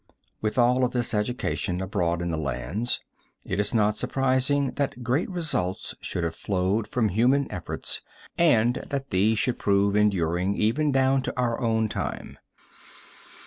With 0.41 0.57
all 0.57 0.87
this 0.89 1.13
of 1.13 1.19
education 1.19 1.79
abroad 1.79 2.23
in 2.23 2.31
the 2.31 2.37
lands, 2.39 3.01
it 3.45 3.59
is 3.59 3.71
not 3.71 3.97
surprising 3.97 4.71
that 4.71 5.03
great 5.03 5.29
results 5.29 5.93
should 6.01 6.23
have 6.23 6.33
flowed 6.33 6.87
from 6.87 7.09
human 7.09 7.45
efforts 7.51 8.01
and 8.35 8.83
that 8.89 9.11
these 9.11 9.37
should 9.37 9.59
prove 9.59 9.95
enduring 9.95 10.55
even 10.55 10.91
down 10.91 11.21
to 11.21 11.39
our 11.39 11.61
own 11.61 11.87
time. 11.87 12.39